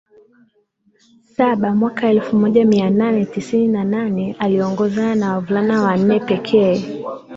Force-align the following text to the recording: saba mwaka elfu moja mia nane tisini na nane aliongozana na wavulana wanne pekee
saba 1.37 1.75
mwaka 1.75 2.09
elfu 2.09 2.35
moja 2.35 2.65
mia 2.65 2.89
nane 2.89 3.25
tisini 3.25 3.67
na 3.67 3.83
nane 3.83 4.35
aliongozana 4.39 5.15
na 5.15 5.33
wavulana 5.35 5.81
wanne 5.83 6.19
pekee 6.19 7.03